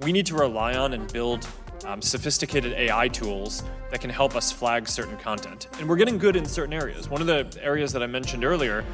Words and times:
we 0.00 0.12
need 0.12 0.26
to 0.26 0.34
rely 0.34 0.76
on 0.76 0.92
and 0.92 1.12
build 1.12 1.46
um, 1.84 2.00
sophisticated 2.02 2.72
AI 2.72 3.08
tools 3.08 3.62
that 3.90 4.00
can 4.00 4.10
help 4.10 4.36
us 4.36 4.52
flag 4.52 4.88
certain 4.88 5.16
content. 5.16 5.68
And 5.78 5.88
we're 5.88 5.96
getting 5.96 6.18
good 6.18 6.36
in 6.36 6.44
certain 6.44 6.72
areas. 6.72 7.08
One 7.08 7.20
of 7.20 7.26
the 7.26 7.48
areas 7.62 7.92
that 7.92 8.02
I 8.02 8.06
mentioned 8.06 8.44
earlier 8.44 8.84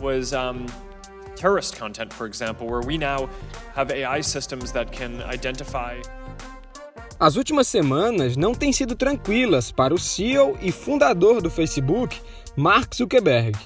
was 0.00 0.32
um, 0.32 0.66
terrorist 1.36 1.76
content, 1.76 2.12
for 2.12 2.26
example, 2.26 2.66
where 2.66 2.80
we 2.80 2.96
now 2.96 3.28
have 3.74 3.90
AI 3.90 4.20
systems 4.20 4.72
that 4.72 4.92
can 4.92 5.22
identify. 5.22 6.00
As 7.20 7.36
últimas 7.36 7.68
semanas 7.68 8.36
não 8.36 8.54
têm 8.54 8.72
sido 8.72 8.96
tranquilas 8.96 9.70
para 9.70 9.94
o 9.94 9.98
CEO 9.98 10.58
e 10.60 10.72
fundador 10.72 11.40
do 11.40 11.48
Facebook, 11.48 12.20
Mark 12.56 12.94
Zuckerberg. 12.94 13.56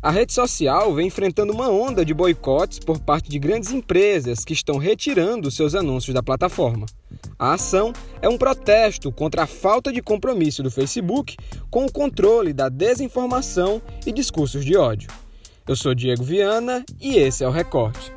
A 0.00 0.12
rede 0.12 0.32
social 0.32 0.94
vem 0.94 1.08
enfrentando 1.08 1.52
uma 1.52 1.68
onda 1.68 2.04
de 2.04 2.14
boicotes 2.14 2.78
por 2.78 3.00
parte 3.00 3.28
de 3.28 3.36
grandes 3.36 3.72
empresas 3.72 4.44
que 4.44 4.52
estão 4.52 4.78
retirando 4.78 5.50
seus 5.50 5.74
anúncios 5.74 6.14
da 6.14 6.22
plataforma. 6.22 6.86
A 7.36 7.54
ação 7.54 7.92
é 8.22 8.28
um 8.28 8.38
protesto 8.38 9.10
contra 9.10 9.42
a 9.42 9.46
falta 9.46 9.92
de 9.92 10.00
compromisso 10.00 10.62
do 10.62 10.70
Facebook 10.70 11.36
com 11.68 11.84
o 11.84 11.90
controle 11.90 12.52
da 12.52 12.68
desinformação 12.68 13.82
e 14.06 14.12
discursos 14.12 14.64
de 14.64 14.76
ódio. 14.76 15.10
Eu 15.66 15.74
sou 15.74 15.92
Diego 15.96 16.22
Viana 16.22 16.84
e 17.00 17.16
esse 17.16 17.42
é 17.42 17.48
o 17.48 17.50
Recorte. 17.50 18.12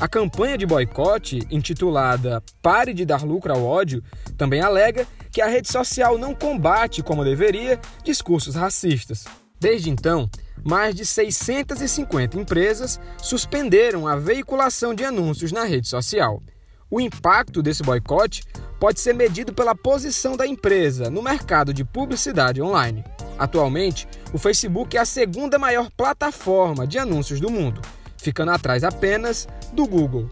A 0.00 0.06
campanha 0.06 0.56
de 0.56 0.64
boicote, 0.64 1.40
intitulada 1.50 2.40
Pare 2.62 2.94
de 2.94 3.04
dar 3.04 3.24
lucro 3.24 3.52
ao 3.52 3.64
ódio, 3.64 4.00
também 4.36 4.60
alega 4.60 5.04
que 5.38 5.42
a 5.42 5.46
rede 5.46 5.70
social 5.70 6.18
não 6.18 6.34
combate 6.34 7.00
como 7.00 7.22
deveria 7.22 7.80
discursos 8.02 8.56
racistas. 8.56 9.24
Desde 9.60 9.88
então, 9.88 10.28
mais 10.64 10.96
de 10.96 11.06
650 11.06 12.36
empresas 12.36 12.98
suspenderam 13.22 14.08
a 14.08 14.16
veiculação 14.16 14.92
de 14.92 15.04
anúncios 15.04 15.52
na 15.52 15.62
rede 15.62 15.86
social. 15.86 16.42
O 16.90 17.00
impacto 17.00 17.62
desse 17.62 17.84
boicote 17.84 18.42
pode 18.80 18.98
ser 18.98 19.12
medido 19.12 19.52
pela 19.52 19.76
posição 19.76 20.36
da 20.36 20.44
empresa 20.44 21.08
no 21.08 21.22
mercado 21.22 21.72
de 21.72 21.84
publicidade 21.84 22.60
online. 22.60 23.04
Atualmente, 23.38 24.08
o 24.32 24.38
Facebook 24.38 24.96
é 24.96 25.00
a 25.00 25.04
segunda 25.04 25.56
maior 25.56 25.88
plataforma 25.96 26.84
de 26.84 26.98
anúncios 26.98 27.38
do 27.38 27.48
mundo 27.48 27.80
ficando 28.16 28.50
atrás 28.50 28.82
apenas 28.82 29.46
do 29.72 29.86
Google. 29.86 30.28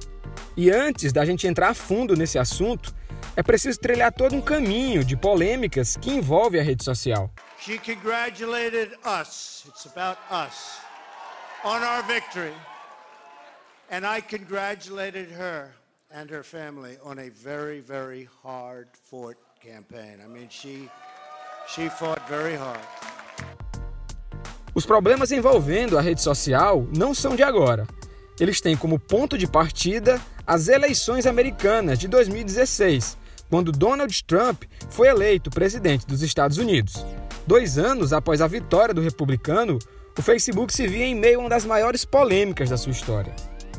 E 0.56 0.68
antes 0.68 1.12
da 1.12 1.24
gente 1.24 1.46
entrar 1.46 1.68
a 1.68 1.74
fundo 1.74 2.16
nesse 2.16 2.38
assunto, 2.38 2.92
é 3.36 3.42
preciso 3.42 3.78
trilhar 3.78 4.10
todo 4.10 4.34
um 4.34 4.40
caminho 4.40 5.04
de 5.04 5.14
polêmicas 5.14 5.96
que 5.96 6.10
envolve 6.10 6.58
a 6.58 6.62
rede 6.62 6.82
social. 6.82 7.30
She 7.60 7.78
congratulated 7.78 8.92
us. 9.04 9.64
It's 9.68 9.86
about 9.86 10.18
us 10.30 10.80
on 11.62 11.82
our 11.82 12.02
victory. 12.06 12.54
And 13.90 14.06
I 14.06 14.22
congratulated 14.22 15.30
her 15.30 15.74
and 16.10 16.30
her 16.30 16.42
family 16.42 16.98
on 17.04 17.18
a 17.18 17.28
very 17.28 17.80
very 17.80 18.28
hard-fought 18.42 19.36
campaign. 19.62 20.20
I 20.24 20.28
mean, 20.28 20.48
she 20.48 20.88
she 21.68 21.90
fought 21.90 22.22
very 22.28 22.56
hard. 22.56 22.80
Os 24.74 24.86
problemas 24.86 25.30
envolvendo 25.30 25.98
a 25.98 26.00
rede 26.00 26.22
social 26.22 26.86
não 26.94 27.14
são 27.14 27.36
de 27.36 27.42
agora. 27.42 27.86
Eles 28.38 28.60
têm 28.60 28.76
como 28.76 28.98
ponto 28.98 29.38
de 29.38 29.46
partida 29.46 30.20
as 30.46 30.68
eleições 30.68 31.26
americanas 31.26 31.98
de 31.98 32.06
2016, 32.06 33.16
quando 33.50 33.72
Donald 33.72 34.24
Trump 34.24 34.64
foi 34.90 35.08
eleito 35.08 35.50
presidente 35.50 36.06
dos 36.06 36.22
Estados 36.22 36.58
Unidos. 36.58 37.04
Dois 37.46 37.78
anos 37.78 38.12
após 38.12 38.40
a 38.40 38.46
vitória 38.46 38.94
do 38.94 39.00
republicano, 39.00 39.78
o 40.18 40.22
Facebook 40.22 40.72
se 40.72 40.86
via 40.86 41.04
em 41.04 41.14
meio 41.14 41.38
a 41.38 41.40
uma 41.42 41.50
das 41.50 41.64
maiores 41.64 42.04
polêmicas 42.04 42.70
da 42.70 42.76
sua 42.76 42.92
história. 42.92 43.34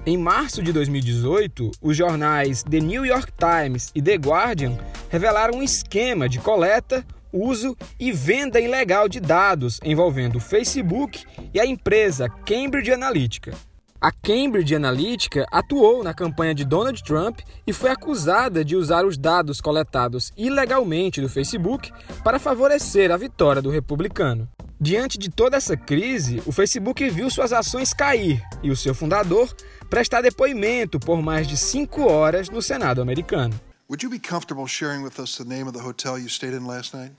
Em 0.05 0.17
março 0.17 0.63
de 0.63 0.71
2018, 0.71 1.71
os 1.81 1.97
jornais 1.97 2.64
The 2.64 2.80
New 2.80 3.05
York 3.05 3.33
Times 3.37 3.92
e 3.93 4.02
The 4.02 4.15
Guardian 4.15 4.77
revelaram 5.09 5.58
um 5.58 5.64
esquema 5.64 6.30
de 6.30 6.39
coleta, 6.39 7.05
uso 7.33 7.75
e 7.99 8.11
venda 8.13 8.59
ilegal 8.59 9.09
de 9.09 9.19
dados 9.19 9.81
envolvendo 9.83 10.37
o 10.37 10.39
Facebook 10.39 11.25
e 11.53 11.59
a 11.59 11.65
empresa 11.65 12.30
Cambridge 12.30 12.89
Analytica. 12.92 13.53
A 13.99 14.11
Cambridge 14.11 14.75
Analytica 14.75 15.47
atuou 15.52 16.03
na 16.03 16.13
campanha 16.13 16.53
de 16.53 16.63
Donald 16.63 17.03
Trump 17.03 17.39
e 17.65 17.73
foi 17.73 17.89
acusada 17.89 18.63
de 18.63 18.75
usar 18.75 19.03
os 19.05 19.17
dados 19.17 19.59
coletados 19.59 20.31
ilegalmente 20.37 21.19
do 21.19 21.27
Facebook 21.27 21.91
para 22.23 22.37
favorecer 22.37 23.11
a 23.11 23.17
vitória 23.17 23.59
do 23.59 23.71
republicano. 23.71 24.47
Diante 24.80 25.17
de 25.17 25.31
toda 25.31 25.57
essa 25.57 25.75
crise, 25.75 26.43
o 26.45 26.52
Facebook 26.52 27.09
viu 27.09 27.27
suas 27.31 27.52
ações 27.52 27.91
cair 27.91 28.39
e 28.61 28.69
o 28.69 28.75
seu 28.75 28.93
fundador 28.93 29.52
prestar 29.89 30.21
depoimento 30.21 30.99
por 30.99 31.19
mais 31.23 31.47
de 31.47 31.57
cinco 31.57 32.03
horas 32.03 32.49
no 32.49 32.61
Senado 32.61 33.02
americano. 33.02 33.59
Would 33.89 34.05
you 34.05 34.11
be 34.11 34.19
comfortable 34.19 34.67
sharing 34.67 35.02
with 35.02 35.17
us 35.17 35.37
the 35.37 35.43
name 35.45 35.67
of 35.67 35.73
the 35.73 35.83
hotel 35.83 36.19
you 36.19 36.30
stayed 36.30 36.53
in 36.53 36.67
last 36.67 36.93
night? 36.93 37.13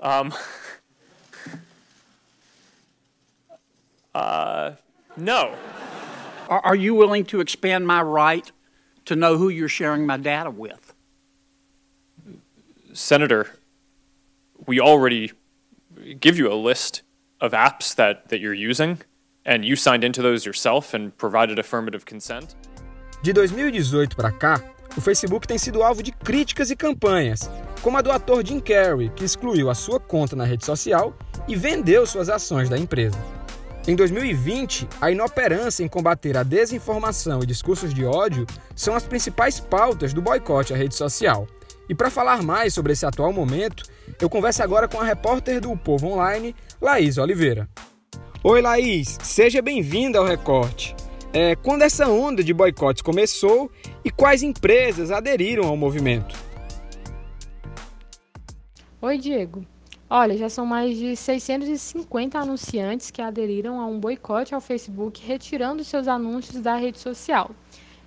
Um. 0.00 0.32
Uh, 4.14 4.76
no. 5.16 5.54
Are, 6.48 6.60
are 6.60 6.76
you 6.76 6.94
willing 6.94 7.24
to 7.26 7.40
expand 7.40 7.86
my 7.86 8.02
right 8.02 8.50
to 9.04 9.16
know 9.16 9.36
who 9.36 9.48
you're 9.48 9.68
sharing 9.68 10.06
my 10.06 10.16
data 10.16 10.50
with? 10.50 10.94
Senator, 12.92 13.50
we 14.66 14.80
already 14.80 15.32
give 16.20 16.38
you 16.38 16.52
a 16.52 16.54
list 16.54 17.02
of 17.40 17.52
apps 17.52 17.94
that, 17.96 18.28
that 18.28 18.40
you're 18.40 18.54
using, 18.54 19.00
and 19.44 19.64
you 19.64 19.76
signed 19.76 20.04
into 20.04 20.22
those 20.22 20.44
yourself 20.46 20.94
and 20.94 21.16
provided 21.16 21.58
affirmative 21.58 22.04
consent. 22.04 22.54
De 23.22 23.32
2018 23.32 24.16
para 24.16 24.32
cá, 24.32 24.62
o 24.96 25.00
Facebook 25.00 25.46
tem 25.46 25.56
sido 25.56 25.82
alvo 25.82 26.02
de 26.02 26.12
críticas 26.12 26.70
e 26.70 26.76
campanhas, 26.76 27.48
como 27.80 27.96
a 27.96 28.02
do 28.02 28.10
ator 28.10 28.44
Jim 28.44 28.60
Carrey, 28.60 29.10
que 29.10 29.24
excluiu 29.24 29.70
a 29.70 29.74
sua 29.74 29.98
conta 29.98 30.36
na 30.36 30.44
rede 30.44 30.64
social 30.64 31.16
e 31.48 31.56
vendeu 31.56 32.06
suas 32.06 32.28
ações 32.28 32.68
da 32.68 32.78
empresa. 32.78 33.18
Em 33.86 33.96
2020, 33.96 34.88
a 35.00 35.10
inoperância 35.10 35.82
em 35.82 35.88
combater 35.88 36.36
a 36.36 36.44
desinformação 36.44 37.42
e 37.42 37.46
discursos 37.46 37.92
de 37.92 38.04
ódio 38.04 38.46
são 38.76 38.94
as 38.94 39.02
principais 39.02 39.58
pautas 39.58 40.12
do 40.12 40.22
boicote 40.22 40.72
à 40.72 40.76
rede 40.76 40.94
social. 40.94 41.48
E 41.88 41.94
para 41.94 42.08
falar 42.08 42.44
mais 42.44 42.72
sobre 42.72 42.92
esse 42.92 43.04
atual 43.04 43.32
momento, 43.32 43.82
eu 44.20 44.30
converso 44.30 44.62
agora 44.62 44.86
com 44.86 45.00
a 45.00 45.04
repórter 45.04 45.60
do 45.60 45.76
Povo 45.76 46.06
Online, 46.06 46.54
Laís 46.80 47.18
Oliveira. 47.18 47.68
Oi, 48.44 48.62
Laís, 48.62 49.18
seja 49.20 49.60
bem-vinda 49.60 50.20
ao 50.20 50.26
Recorte. 50.26 50.94
É, 51.32 51.56
quando 51.56 51.82
essa 51.82 52.08
onda 52.08 52.44
de 52.44 52.54
boicotes 52.54 53.02
começou 53.02 53.68
e 54.04 54.12
quais 54.12 54.44
empresas 54.44 55.10
aderiram 55.10 55.66
ao 55.66 55.76
movimento? 55.76 56.36
Oi, 59.00 59.18
Diego. 59.18 59.66
Olha, 60.14 60.36
já 60.36 60.50
são 60.50 60.66
mais 60.66 60.98
de 60.98 61.16
650 61.16 62.38
anunciantes 62.38 63.10
que 63.10 63.22
aderiram 63.22 63.80
a 63.80 63.86
um 63.86 63.98
boicote 63.98 64.54
ao 64.54 64.60
Facebook, 64.60 65.24
retirando 65.26 65.82
seus 65.82 66.06
anúncios 66.06 66.60
da 66.60 66.76
rede 66.76 66.98
social. 66.98 67.50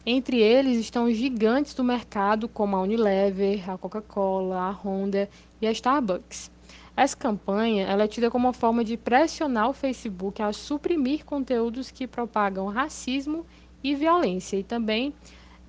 Entre 0.06 0.40
eles 0.40 0.78
estão 0.78 1.12
gigantes 1.12 1.74
do 1.74 1.84
mercado, 1.84 2.48
como 2.48 2.76
a 2.76 2.82
Unilever, 2.84 3.68
a 3.68 3.76
Coca-Cola, 3.76 4.56
a 4.56 4.70
Honda 4.70 5.28
e 5.60 5.66
a 5.66 5.72
Starbucks. 5.72 6.52
Essa 6.96 7.18
campanha 7.18 7.88
é 7.88 8.08
tida 8.08 8.30
como 8.30 8.46
uma 8.46 8.54
forma 8.54 8.84
de 8.84 8.98
pressionar 8.98 9.68
o 9.68 9.74
Facebook 9.74 10.44
a 10.44 10.54
suprimir 10.54 11.26
conteúdos 11.26 11.90
que 11.90 12.06
propagam 12.06 12.68
racismo 12.68 13.48
e 13.84 13.96
violência, 13.96 14.58
e 14.58 14.64
também 14.64 15.12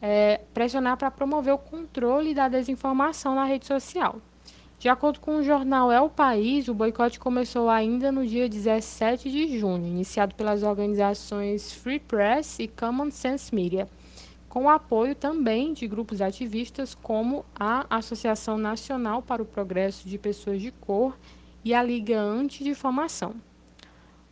é, 0.03 0.43
pressionar 0.53 0.99
para 0.99 1.11
promover 1.11 1.55
o 1.55 1.59
controle 1.59 2.35
da 2.35 2.47
desinformação 2.47 3.35
na 3.35 3.47
rede 3.47 3.65
social. 3.65 4.21
De 4.79 4.91
acordo 4.91 5.21
com 5.21 5.37
o 5.37 5.43
jornal 5.43 5.91
É 5.91 5.99
o 6.03 6.11
País, 6.11 6.69
o 6.69 6.75
boicote 6.75 7.19
começou 7.19 7.71
ainda 7.71 8.13
no 8.13 8.27
dia 8.27 8.47
17 8.47 9.31
de 9.31 9.59
junho, 9.59 9.87
iniciado 9.87 10.35
pelas 10.35 10.63
organizações 10.63 11.73
Free 11.73 11.99
Press 11.99 12.59
e 12.59 12.69
Common 12.69 13.11
Sense 13.11 13.55
Media, 13.55 13.89
com 14.51 14.69
apoio 14.69 15.15
também 15.15 15.73
de 15.73 15.89
grupos 15.89 16.21
ativistas 16.21 16.95
como 16.95 17.43
a 17.59 17.87
Associação 17.89 18.59
Nacional 18.59 19.23
para 19.23 19.43
o 19.43 19.47
Progresso 19.47 20.07
de 20.07 20.19
Pessoas 20.19 20.61
de 20.61 20.71
Cor 20.71 21.17
e 21.65 21.73
a 21.73 21.83
Liga 21.83 22.21
Antidifamação. 22.21 23.35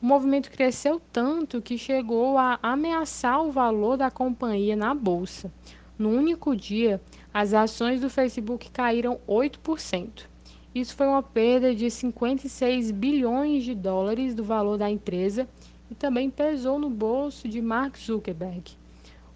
O 0.01 0.05
movimento 0.05 0.51
cresceu 0.51 1.01
tanto 1.11 1.63
que 1.63 1.79
chegou 1.79 2.37
a 2.37 2.59
ameaçar 2.63 3.43
o 3.43 3.51
valor 3.51 3.97
da 3.97 4.11
companhia 4.11 4.77
na 4.77 4.95
bolsa. 4.95 5.51
No 5.99 6.11
único 6.11 6.55
dia, 6.55 7.01
as 7.33 7.55
ações 7.55 8.03
do 8.03 8.11
Facebook 8.11 8.71
caíram 8.71 9.19
8%. 9.27 10.34
Isso 10.75 10.97
foi 10.97 11.07
uma 11.07 11.23
perda 11.23 11.73
de 11.73 11.89
56 11.89 12.91
bilhões 12.91 13.63
de 13.63 13.77
dólares 13.77 14.35
do 14.35 14.43
valor 14.43 14.77
da 14.77 14.91
empresa 14.91 15.49
e 15.89 15.95
também 15.95 16.29
pesou 16.29 16.81
no 16.81 16.91
bolso 16.91 17.49
de 17.49 17.63
Mark 17.63 17.97
Zuckerberg. 17.97 18.73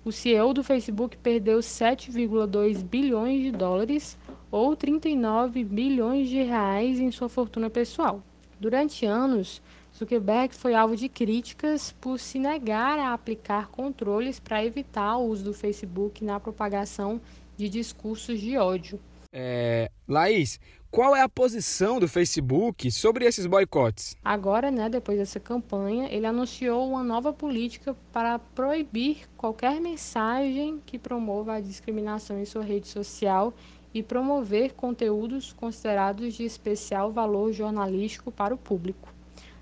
O 0.04 0.10
CEO 0.10 0.52
do 0.52 0.64
Facebook 0.64 1.16
perdeu 1.16 1.58
7,2 1.58 2.82
bilhões 2.82 3.42
de 3.42 3.52
dólares 3.52 4.18
ou 4.50 4.74
39 4.74 5.62
bilhões 5.62 6.28
de 6.28 6.42
reais 6.42 6.98
em 6.98 7.12
sua 7.12 7.28
fortuna 7.28 7.70
pessoal. 7.70 8.20
Durante 8.58 9.06
anos, 9.06 9.62
Zuckerberg 9.96 10.52
foi 10.54 10.74
alvo 10.74 10.96
de 10.96 11.08
críticas 11.08 11.92
por 12.00 12.18
se 12.18 12.40
negar 12.40 12.98
a 12.98 13.12
aplicar 13.12 13.68
controles 13.68 14.40
para 14.40 14.64
evitar 14.64 15.16
o 15.16 15.26
uso 15.26 15.44
do 15.44 15.54
Facebook 15.54 16.24
na 16.24 16.40
propagação 16.40 17.20
de 17.56 17.68
discursos 17.68 18.40
de 18.40 18.56
ódio. 18.56 18.98
É, 19.32 19.90
Laís, 20.08 20.58
qual 20.90 21.14
é 21.14 21.20
a 21.20 21.28
posição 21.28 22.00
do 22.00 22.08
Facebook 22.08 22.90
sobre 22.90 23.26
esses 23.26 23.46
boicotes? 23.46 24.16
Agora, 24.24 24.70
né, 24.70 24.88
depois 24.88 25.18
dessa 25.18 25.38
campanha, 25.38 26.08
ele 26.10 26.24
anunciou 26.24 26.88
uma 26.88 27.04
nova 27.04 27.30
política 27.30 27.94
para 28.10 28.38
proibir 28.38 29.28
qualquer 29.36 29.80
mensagem 29.82 30.82
que 30.86 30.98
promova 30.98 31.54
a 31.54 31.60
discriminação 31.60 32.40
em 32.40 32.46
sua 32.46 32.64
rede 32.64 32.88
social 32.88 33.52
e 33.92 34.02
promover 34.02 34.72
conteúdos 34.72 35.52
considerados 35.52 36.34
de 36.34 36.44
especial 36.44 37.12
valor 37.12 37.52
jornalístico 37.52 38.32
para 38.32 38.54
o 38.54 38.58
público. 38.58 39.12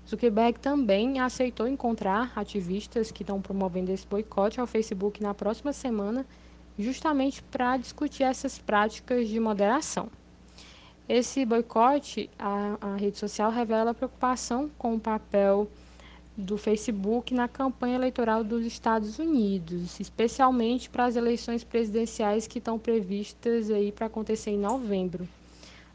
Zuckerberg 0.07 0.57
também 0.59 1.19
aceitou 1.19 1.67
encontrar 1.67 2.31
ativistas 2.37 3.11
que 3.11 3.23
estão 3.23 3.41
promovendo 3.41 3.91
esse 3.91 4.07
boicote 4.07 4.61
ao 4.61 4.67
Facebook 4.67 5.21
na 5.21 5.33
próxima 5.33 5.73
semana, 5.73 6.25
justamente 6.79 7.43
para 7.43 7.75
discutir 7.75 8.23
essas 8.23 8.57
práticas 8.57 9.27
de 9.27 9.37
moderação. 9.41 10.09
Esse 11.09 11.45
boicote 11.45 12.29
à, 12.37 12.95
rede 12.97 13.17
social 13.17 13.49
revela 13.49 13.93
preocupação 13.93 14.69
com 14.77 14.95
o 14.95 14.99
papel 14.99 15.69
do 16.35 16.57
Facebook 16.57 17.33
na 17.33 17.47
campanha 17.47 17.95
eleitoral 17.95 18.43
dos 18.43 18.65
Estados 18.65 19.17
Unidos, 19.17 19.99
especialmente 20.01 20.89
para 20.89 21.05
as 21.05 21.15
eleições 21.15 21.63
presidenciais 21.63 22.45
que 22.45 22.59
estão 22.59 22.77
previstas 22.77 23.71
aí 23.71 23.91
para 23.91 24.07
acontecer 24.07 24.51
em 24.51 24.59
novembro. 24.59 25.27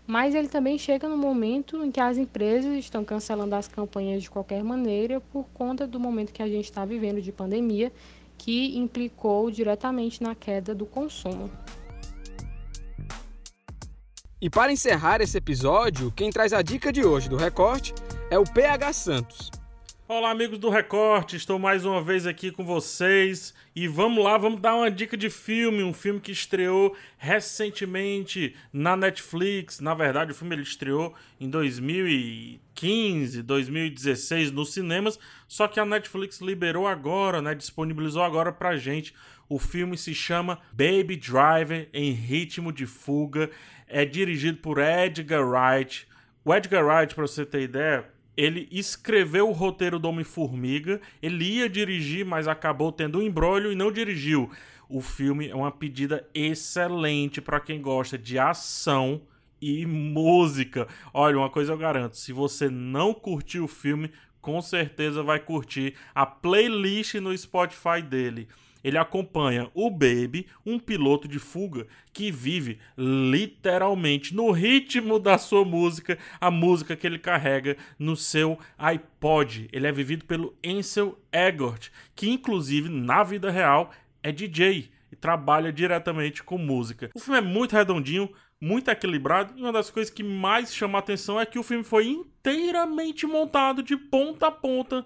Mas 0.07 0.35
ele 0.35 0.49
também 0.49 0.79
chega 0.79 1.07
no 1.07 1.17
momento 1.17 1.85
em 1.85 1.91
que 1.91 2.01
as 2.01 2.17
empresas 2.17 2.75
estão 2.77 3.05
cancelando 3.05 3.55
as 3.55 3.69
campanhas 3.69 4.23
de 4.23 4.31
qualquer 4.31 4.65
maneira 4.65 5.21
por 5.21 5.45
conta 5.53 5.87
do 5.87 6.01
momento 6.01 6.33
que 6.33 6.43
a 6.43 6.49
gente 6.49 6.65
está 6.65 6.87
vivendo 6.87 7.21
de 7.21 7.31
pandemia, 7.31 7.93
que 8.39 8.77
implicou 8.77 9.51
diretamente 9.51 10.23
na 10.23 10.35
queda 10.35 10.75
do 10.75 10.87
consumo. 10.87 11.51
E 14.43 14.51
para 14.51 14.73
encerrar 14.73 15.21
esse 15.21 15.39
episódio, 15.39 16.11
quem 16.11 16.29
traz 16.29 16.53
a 16.53 16.63
dica 16.63 16.93
de 16.93 17.05
hoje 17.05 17.29
do 17.29 17.37
Recorte 17.37 17.95
é 18.29 18.37
o 18.37 18.43
PH 18.43 18.93
Santos. 18.93 19.62
Olá, 20.15 20.31
amigos 20.31 20.59
do 20.59 20.69
Recorte, 20.69 21.37
estou 21.37 21.59
mais 21.59 21.87
uma 21.87 22.03
vez 22.03 22.27
aqui 22.27 22.53
com 22.53 22.67
vocês 22.67 23.55
e 23.75 23.89
vamos 23.89 24.23
lá, 24.23 24.37
vamos 24.37 24.61
dar 24.61 24.75
uma 24.75 24.91
dica 24.91 25.17
de 25.17 25.31
filme, 25.31 25.83
um 25.83 25.95
filme 25.95 26.21
que 26.21 26.31
estreou 26.31 26.95
recentemente 27.17 28.55
na 28.71 28.95
Netflix. 28.95 29.81
Na 29.81 29.95
verdade, 29.95 30.33
o 30.33 30.35
filme 30.35 30.55
ele 30.55 30.65
estreou 30.65 31.15
em 31.41 31.49
2015, 31.49 33.43
2016 33.43 34.51
nos 34.51 34.75
cinemas, 34.75 35.19
só 35.49 35.67
que 35.67 35.81
a 35.81 35.87
Netflix 35.87 36.43
liberou 36.43 36.87
agora, 36.87 37.41
né, 37.41 37.55
disponibilizou 37.55 38.23
agora 38.23 38.53
pra 38.53 38.77
gente. 38.77 39.15
O 39.49 39.59
filme 39.59 39.97
se 39.97 40.15
chama 40.15 40.61
Baby 40.73 41.17
Driver 41.17 41.89
em 41.91 42.13
ritmo 42.13 42.71
de 42.71 42.85
fuga 42.85 43.49
é 43.89 44.05
dirigido 44.05 44.59
por 44.59 44.77
Edgar 44.79 45.43
Wright. 45.43 46.07
O 46.45 46.55
Edgar 46.55 46.85
Wright, 46.85 47.15
para 47.15 47.27
você 47.27 47.47
ter 47.47 47.63
ideia, 47.63 48.13
ele 48.37 48.69
escreveu 48.71 49.49
o 49.49 49.53
roteiro 49.53 49.99
do 49.99 50.09
Homem-Formiga, 50.09 51.01
ele 51.23 51.45
ia 51.45 51.69
dirigir, 51.69 52.25
mas 52.25 52.49
acabou 52.49 52.91
tendo 52.91 53.19
um 53.19 53.23
embrólio 53.23 53.73
e 53.73 53.77
não 53.77 53.93
dirigiu. 53.93 54.51
O 54.89 55.01
filme 55.01 55.49
é 55.49 55.55
uma 55.55 55.71
pedida 55.71 56.27
excelente 56.35 57.41
para 57.41 57.61
quem 57.61 57.81
gosta 57.81 58.19
de 58.19 58.39
ação 58.39 59.23
e 59.61 59.87
música. 59.87 60.89
Olha, 61.15 61.39
uma 61.39 61.51
coisa 61.51 61.73
eu 61.73 61.79
garanto: 61.79 62.17
se 62.17 62.33
você 62.33 62.69
não 62.69 63.15
curtiu 63.15 63.65
o 63.65 63.69
filme, 63.69 64.11
com 64.41 64.61
certeza 64.61 65.23
vai 65.23 65.39
curtir 65.39 65.95
a 66.15 66.27
playlist 66.27 67.15
no 67.15 67.37
Spotify 67.37 68.03
dele 68.03 68.49
ele 68.83 68.99
acompanha 68.99 69.71
o 69.75 69.91
Baby, 69.91 70.47
um 70.65 70.79
piloto 70.79 71.29
de 71.29 71.39
fuga 71.39 71.87
que 72.13 72.31
vive 72.31 72.79
literalmente 72.97 74.35
no 74.35 74.51
ritmo 74.51 75.19
da 75.19 75.39
sua 75.39 75.65
música, 75.65 76.19
a 76.41 76.51
música 76.51 76.97
que 76.97 77.07
ele 77.07 77.19
carrega 77.19 77.77
no 77.99 78.17
seu 78.17 78.59
iPod. 78.79 79.69
Ele 79.73 79.87
é 79.87 79.93
vivido 79.93 80.25
pelo 80.25 80.57
Ansel 80.65 81.19
Egort, 81.33 81.91
que 82.15 82.31
inclusive 82.31 82.89
na 82.89 83.23
vida 83.23 83.51
real 83.51 83.91
é 84.23 84.31
DJ 84.31 84.91
e 85.11 85.17
trabalha 85.17 85.73
diretamente 85.73 86.43
com 86.43 86.57
música. 86.57 87.11
O 87.15 87.21
filme 87.21 87.39
é 87.39 87.43
muito 87.43 87.73
redondinho, 87.73 88.31
muito 88.61 88.91
equilibrado, 88.91 89.55
e 89.57 89.61
uma 89.61 89.73
das 89.73 89.91
coisas 89.91 90.13
que 90.13 90.23
mais 90.23 90.75
chama 90.75 90.99
a 90.99 91.01
atenção 91.01 91.41
é 91.41 91.45
que 91.45 91.59
o 91.59 91.63
filme 91.63 91.85
foi 91.85 92.07
inteiramente 92.07 93.27
montado 93.27 93.83
de 93.83 93.97
ponta 93.97 94.47
a 94.47 94.51
ponta 94.51 95.05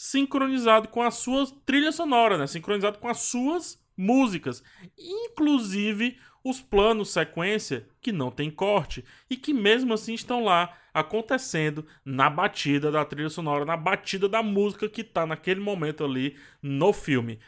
sincronizado 0.00 0.86
com 0.86 1.02
a 1.02 1.10
sua 1.10 1.44
trilha 1.66 1.90
sonora, 1.90 2.38
né? 2.38 2.46
Sincronizado 2.46 3.00
com 3.00 3.08
as 3.08 3.18
suas 3.18 3.84
músicas, 3.96 4.62
inclusive 4.96 6.16
os 6.44 6.60
planos 6.60 7.10
sequência 7.10 7.88
que 8.00 8.12
não 8.12 8.30
tem 8.30 8.48
corte 8.48 9.04
e 9.28 9.36
que 9.36 9.52
mesmo 9.52 9.92
assim 9.92 10.14
estão 10.14 10.44
lá 10.44 10.72
acontecendo 10.94 11.84
na 12.04 12.30
batida 12.30 12.92
da 12.92 13.04
trilha 13.04 13.28
sonora, 13.28 13.64
na 13.64 13.76
batida 13.76 14.28
da 14.28 14.40
música 14.40 14.88
que 14.88 15.02
tá 15.02 15.26
naquele 15.26 15.58
momento 15.58 16.04
ali 16.04 16.36
no 16.62 16.92
filme. 16.92 17.40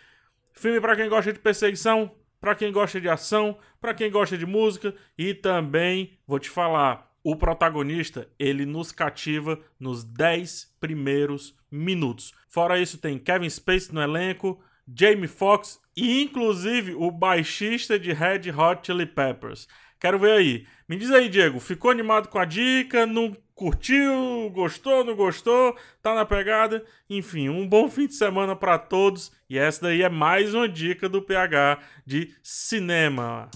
Filme 0.52 0.80
para 0.80 0.96
quem 0.96 1.08
gosta 1.08 1.32
de 1.32 1.38
perseguição, 1.38 2.10
para 2.40 2.56
quem 2.56 2.72
gosta 2.72 3.00
de 3.00 3.08
ação, 3.08 3.58
para 3.80 3.94
quem 3.94 4.10
gosta 4.10 4.36
de 4.36 4.44
música 4.44 4.92
e 5.16 5.34
também 5.34 6.18
vou 6.26 6.40
te 6.40 6.50
falar, 6.50 7.09
o 7.22 7.36
protagonista, 7.36 8.28
ele 8.38 8.64
nos 8.64 8.92
cativa 8.92 9.60
nos 9.78 10.04
10 10.04 10.76
primeiros 10.80 11.54
minutos. 11.70 12.32
Fora 12.48 12.78
isso, 12.78 12.98
tem 12.98 13.18
Kevin 13.18 13.48
Spacey 13.48 13.94
no 13.94 14.02
elenco, 14.02 14.60
Jamie 14.92 15.28
Foxx 15.28 15.80
e 15.96 16.22
inclusive 16.22 16.94
o 16.94 17.10
baixista 17.10 17.98
de 17.98 18.12
Red 18.12 18.50
Hot 18.50 18.86
Chili 18.86 19.06
Peppers. 19.06 19.68
Quero 20.00 20.18
ver 20.18 20.32
aí. 20.32 20.66
Me 20.88 20.96
diz 20.96 21.10
aí, 21.10 21.28
Diego, 21.28 21.60
ficou 21.60 21.90
animado 21.90 22.28
com 22.28 22.38
a 22.38 22.44
dica? 22.46 23.06
Não 23.06 23.36
curtiu? 23.54 24.50
Gostou? 24.50 25.04
Não 25.04 25.14
gostou? 25.14 25.76
Tá 26.02 26.14
na 26.14 26.24
pegada? 26.24 26.82
Enfim, 27.08 27.50
um 27.50 27.68
bom 27.68 27.88
fim 27.88 28.06
de 28.06 28.14
semana 28.14 28.56
para 28.56 28.78
todos. 28.78 29.30
E 29.48 29.58
essa 29.58 29.82
daí 29.82 30.02
é 30.02 30.08
mais 30.08 30.54
uma 30.54 30.66
dica 30.66 31.06
do 31.06 31.20
PH 31.20 31.78
de 32.06 32.34
cinema. 32.42 33.50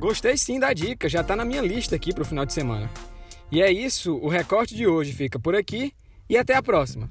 Gostei 0.00 0.34
sim 0.38 0.58
da 0.58 0.72
dica, 0.72 1.10
já 1.10 1.20
está 1.20 1.36
na 1.36 1.44
minha 1.44 1.60
lista 1.60 1.94
aqui 1.94 2.14
para 2.14 2.22
o 2.22 2.24
final 2.24 2.46
de 2.46 2.54
semana. 2.54 2.90
E 3.52 3.60
é 3.60 3.70
isso, 3.70 4.16
o 4.16 4.28
recorte 4.28 4.74
de 4.74 4.86
hoje 4.86 5.12
fica 5.12 5.38
por 5.38 5.54
aqui 5.54 5.92
e 6.26 6.38
até 6.38 6.54
a 6.54 6.62
próxima. 6.62 7.06